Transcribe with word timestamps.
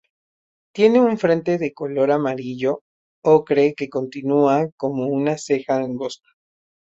Tiene 0.73 0.99
un 0.99 1.19
frente 1.19 1.59
de 1.59 1.75
color 1.75 2.09
amarillo 2.11 2.81
ocre 3.23 3.75
que 3.75 3.87
continúa 3.87 4.67
como 4.75 5.05
una 5.05 5.37
ceja 5.37 5.75
angosta. 5.75 6.27